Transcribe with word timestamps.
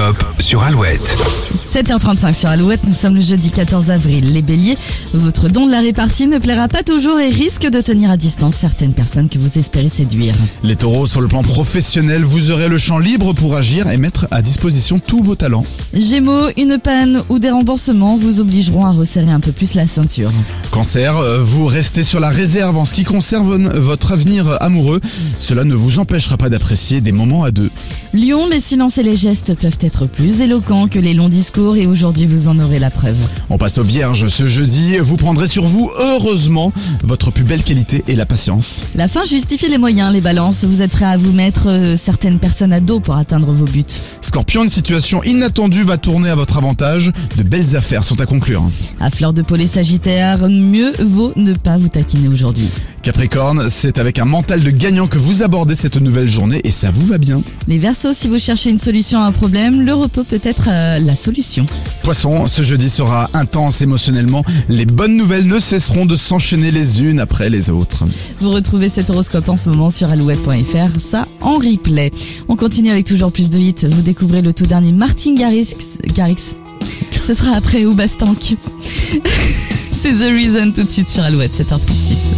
L'horoscope 0.00 0.24
sur 0.38 0.62
Alouette. 0.62 1.16
7h35 1.54 2.32
sur 2.34 2.48
Alouette, 2.48 2.80
nous 2.86 2.94
sommes 2.94 3.16
le 3.16 3.20
jeudi 3.20 3.50
14 3.50 3.90
avril. 3.90 4.32
Les 4.32 4.40
béliers, 4.40 4.78
votre 5.12 5.48
don 5.48 5.66
de 5.66 5.70
la 5.70 5.80
répartie 5.80 6.26
ne 6.26 6.38
plaira 6.38 6.68
pas 6.68 6.82
toujours 6.82 7.18
et 7.18 7.28
risque 7.28 7.68
de 7.68 7.80
tenir 7.80 8.10
à 8.10 8.16
distance 8.16 8.54
certaines 8.54 8.94
personnes 8.94 9.28
que 9.28 9.38
vous 9.38 9.58
espérez 9.58 9.88
séduire. 9.88 10.34
Les 10.62 10.76
taureaux, 10.76 11.06
sur 11.06 11.20
le 11.20 11.28
plan 11.28 11.42
professionnel, 11.42 12.22
vous 12.24 12.50
aurez 12.50 12.68
le 12.68 12.78
champ 12.78 12.98
libre 12.98 13.34
pour 13.34 13.54
agir 13.56 13.90
et 13.90 13.96
mettre 13.98 14.26
à 14.30 14.42
disposition 14.42 14.98
tous 14.98 15.22
vos 15.22 15.34
talents. 15.34 15.64
Gémeaux, 15.92 16.48
une 16.56 16.78
panne 16.78 17.22
ou 17.28 17.38
des 17.38 17.50
remboursements 17.50 18.16
vous 18.16 18.40
obligeront 18.40 18.86
à 18.86 18.92
resserrer 18.92 19.30
un 19.30 19.40
peu 19.40 19.52
plus 19.52 19.74
la 19.74 19.86
ceinture. 19.86 20.30
Cancer, 20.70 21.16
euh, 21.16 21.42
vous 21.42 21.66
restez 21.66 22.02
sur 22.02 22.20
la 22.20 22.30
réserve 22.30 22.76
en 22.76 22.84
ce 22.84 22.94
qui 22.94 23.04
concerne 23.04 23.68
votre 23.74 24.12
avenir 24.12 24.56
amoureux. 24.62 25.00
Cela 25.38 25.64
ne 25.64 25.74
vous 25.74 25.98
empêchera 25.98 26.36
pas 26.36 26.48
d'apprécier 26.48 27.00
des 27.00 27.12
moments 27.12 27.44
à 27.44 27.50
deux. 27.50 27.70
Lion, 28.12 28.48
les 28.48 28.58
silences 28.58 28.98
et 28.98 29.04
les 29.04 29.14
gestes 29.14 29.54
peuvent 29.54 29.78
être 29.80 30.06
plus 30.06 30.40
éloquents 30.40 30.88
que 30.88 30.98
les 30.98 31.14
longs 31.14 31.28
discours 31.28 31.76
et 31.76 31.86
aujourd'hui 31.86 32.26
vous 32.26 32.48
en 32.48 32.58
aurez 32.58 32.80
la 32.80 32.90
preuve. 32.90 33.16
On 33.50 33.56
passe 33.56 33.78
aux 33.78 33.84
vierges 33.84 34.26
ce 34.26 34.48
jeudi. 34.48 34.98
Vous 34.98 35.16
prendrez 35.16 35.46
sur 35.46 35.64
vous, 35.64 35.92
heureusement, 35.96 36.72
votre 37.04 37.30
plus 37.30 37.44
belle 37.44 37.62
qualité 37.62 38.02
et 38.08 38.16
la 38.16 38.26
patience. 38.26 38.82
La 38.96 39.06
fin 39.06 39.24
justifie 39.24 39.68
les 39.68 39.78
moyens, 39.78 40.12
les 40.12 40.20
balances. 40.20 40.64
Vous 40.64 40.82
êtes 40.82 40.90
prêts 40.90 41.04
à 41.04 41.16
vous 41.16 41.30
mettre 41.30 41.68
euh, 41.68 41.94
certaines 41.94 42.40
personnes 42.40 42.72
à 42.72 42.80
dos 42.80 42.98
pour 42.98 43.14
atteindre 43.14 43.52
vos 43.52 43.64
buts. 43.64 43.84
Scorpion, 44.20 44.64
une 44.64 44.70
situation 44.70 45.22
inattendue 45.22 45.82
va 45.82 45.96
tourner 45.96 46.30
à 46.30 46.34
votre 46.34 46.56
avantage. 46.56 47.12
De 47.36 47.44
belles 47.44 47.76
affaires 47.76 48.02
sont 48.02 48.20
à 48.20 48.26
conclure. 48.26 48.68
À 48.98 49.10
fleur 49.10 49.32
de 49.32 49.42
peau 49.42 49.54
les 49.54 49.68
sagittaires, 49.68 50.48
mieux 50.48 50.92
vaut 50.98 51.32
ne 51.36 51.52
pas 51.52 51.76
vous 51.76 51.88
taquiner 51.88 52.26
aujourd'hui. 52.26 52.66
Capricorne, 53.02 53.68
c'est 53.70 53.98
avec 53.98 54.18
un 54.18 54.26
mental 54.26 54.62
de 54.62 54.70
gagnant 54.70 55.06
que 55.06 55.16
vous 55.16 55.42
abordez 55.42 55.74
cette 55.74 55.96
nouvelle 55.96 56.28
journée 56.28 56.60
et 56.64 56.70
ça 56.70 56.90
vous 56.90 57.06
va 57.06 57.16
bien. 57.16 57.40
Les 57.66 57.78
versos, 57.78 58.12
si 58.12 58.28
vous 58.28 58.38
cherchez 58.38 58.70
une 58.70 58.78
solution 58.78 59.20
à 59.20 59.24
un 59.24 59.32
problème, 59.32 59.80
le 59.82 59.94
repos 59.94 60.22
peut 60.22 60.40
être 60.42 60.68
euh, 60.68 60.98
la 60.98 61.14
solution. 61.14 61.64
Poisson, 62.02 62.46
ce 62.46 62.62
jeudi 62.62 62.90
sera 62.90 63.30
intense 63.32 63.80
émotionnellement. 63.80 64.44
Les 64.68 64.84
bonnes 64.84 65.16
nouvelles 65.16 65.46
ne 65.46 65.58
cesseront 65.58 66.04
de 66.04 66.14
s'enchaîner 66.14 66.70
les 66.70 67.02
unes 67.02 67.20
après 67.20 67.48
les 67.48 67.70
autres. 67.70 68.04
Vous 68.38 68.50
retrouvez 68.50 68.90
cet 68.90 69.08
horoscope 69.08 69.48
en 69.48 69.56
ce 69.56 69.70
moment 69.70 69.88
sur 69.88 70.10
alouette.fr, 70.10 71.00
ça 71.00 71.26
en 71.40 71.54
replay. 71.54 72.10
On 72.48 72.56
continue 72.56 72.90
avec 72.90 73.06
toujours 73.06 73.32
plus 73.32 73.48
de 73.48 73.58
hits. 73.58 73.86
Vous 73.88 74.02
découvrez 74.02 74.42
le 74.42 74.52
tout 74.52 74.66
dernier 74.66 74.92
Martin 74.92 75.34
Garrix. 75.34 75.74
Garrix. 76.14 76.54
Ce 77.22 77.34
sera 77.34 77.56
après 77.56 77.86
ou 77.86 77.94
Bastank. 77.94 78.38
C'est 79.92 80.12
The 80.12 80.30
Reason 80.32 80.72
tout 80.72 80.82
de 80.84 80.90
suite 80.90 81.08
sur 81.08 81.22
Alouette, 81.22 81.52
7h36. 81.52 82.30